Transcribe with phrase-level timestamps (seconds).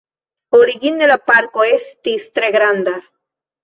[0.59, 3.01] Origine la parko estis tre granda.